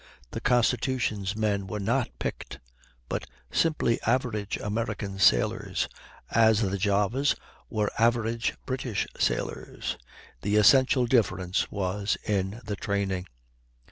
The 0.31 0.41
Constitution's 0.41 1.35
men 1.35 1.67
were 1.67 1.79
not 1.79 2.09
"picked," 2.17 2.57
but 3.07 3.27
simply 3.51 4.01
average 4.01 4.57
American 4.57 5.19
sailors, 5.19 5.87
as 6.31 6.61
the 6.63 6.79
Java's 6.79 7.35
were 7.69 7.91
average 7.99 8.55
British 8.65 9.05
sailors. 9.19 9.99
The 10.41 10.55
essential 10.55 11.05
difference 11.05 11.69
was 11.69 12.17
in 12.25 12.61
the 12.65 12.75
training. 12.75 13.27